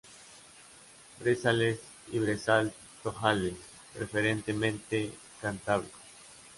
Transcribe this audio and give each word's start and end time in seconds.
Brezales 1.19 1.79
y 2.11 2.17
brezal-tojales, 2.17 3.53
preferentemente 3.93 5.13
cantábricos. 5.39 5.93